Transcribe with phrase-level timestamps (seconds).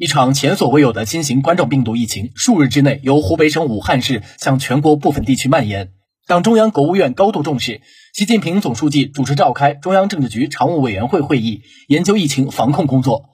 [0.00, 5.90] 一场前所未有的新型冠状病毒疫情，数日之内由湖北省武汉市向全国部分地区蔓延。
[6.26, 7.82] 党中央、国务院高度重视，
[8.14, 13.24] 习近平总书记主持召开中央政治局常务委员会会议，研究疫情防控工作。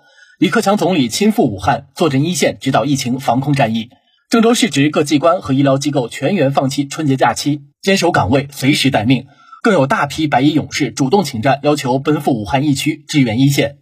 [0.41, 3.91] 李克强总理亲赴武汉，坐镇一线，指导疫情防控战役。
[4.29, 9.27] 郑州市直各机关和医疗机构全员放弃春节假期，坚守岗位，随时待命。
[9.63, 13.79] 更有大批白衣勇士主动请战，要求奔赴武汉疫区支援一线。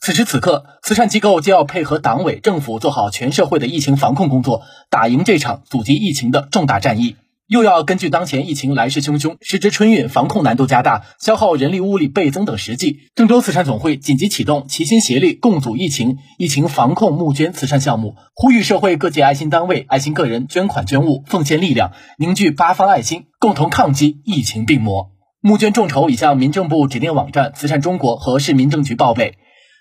[0.00, 7.16] 此时此刻，慈善机构就要配合党委政府做好全社会的疫情防控工作，打赢这场阻击疫情的重大战役。
[7.46, 25.10] 又要根据当前疫情来势汹汹，时值春运，防控难度加大，消耗人力物力倍增等实际，郑州慈善总会紧急启动齐心协力共阻疫情疫情防控募捐慈善项目，呼吁社会各界爱心单位、爱心个人捐款捐物，奉献力量，凝聚八方爱心，共同抗击疫情病魔。
[25.42, 29.34] 募捐众筹已向民政部指定网站慈善中国和市民政局报备。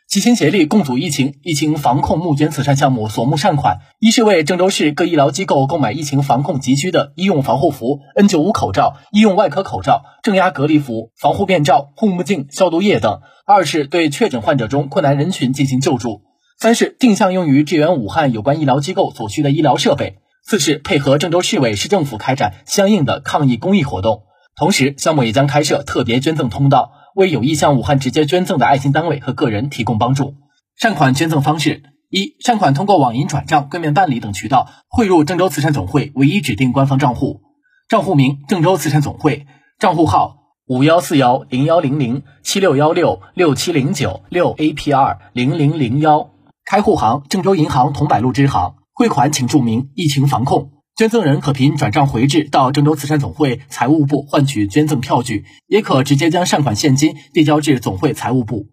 [0.09, 16.23] 齐心协力共阻疫情，疫情防控募捐慈善项目所募善款，一是为郑州市各医疗机构购买疫情防控急需的医用防护服、N95 口罩、医用外科口罩、正压隔离服、防护面罩、护目镜、消毒液等；二是对确诊患者中困难人群进行救助；
[16.57, 24.23] 三是定向用于支援武汉有关医疗机构所需的医疗设备；四是配合郑州市委市政府开展相应的抗疫公益活动。
[24.55, 26.93] 同时，项目也将开设特别捐赠通道。
[27.19, 30.35] 为有意向武汉直接捐赠的爱心单位和个人提供帮助。
[30.77, 37.41] 善款捐赠方式：一、善款通过网银转账、柜面办理等渠道汇入郑州慈善总会唯一指定官方账户，
[37.89, 39.47] 账户名郑州慈善总会，
[39.79, 46.29] 账户号五幺四幺零幺零零七六幺六六七零九六 APR 零零零幺，
[46.63, 50.71] 开户行郑州银行桐柏路支行，汇款请注明疫情防控。
[50.99, 58.65] 捐赠人可凭转账回执到郑州慈善总会财务部换取捐赠票据，也可直接将善款现金递交至总会财务部。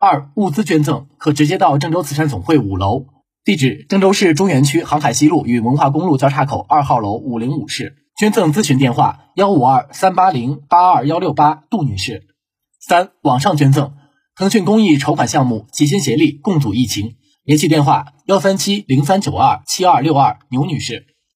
[0.00, 3.04] 二、物资捐赠可直接到郑州慈善总会五楼，
[3.44, 7.94] 地址郑州市中原区航海西路与文化公路交叉口二号楼五零五室。
[8.18, 12.24] 捐赠咨询电话：幺五二三八零八二幺六八，杜女士。
[12.80, 13.92] 三、网上捐赠，
[14.34, 17.14] 腾讯公益筹款项目齐心协力共阻疫情，
[17.44, 21.06] 联系电话：幺三七零三九二七二六二，牛女士。